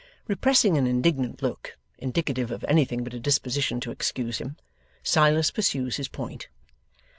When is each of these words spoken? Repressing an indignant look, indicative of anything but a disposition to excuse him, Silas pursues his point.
Repressing 0.27 0.79
an 0.79 0.87
indignant 0.87 1.43
look, 1.43 1.77
indicative 1.99 2.49
of 2.49 2.63
anything 2.63 3.03
but 3.03 3.13
a 3.13 3.19
disposition 3.19 3.79
to 3.81 3.91
excuse 3.91 4.39
him, 4.39 4.57
Silas 5.03 5.51
pursues 5.51 5.97
his 5.97 6.07
point. 6.07 6.47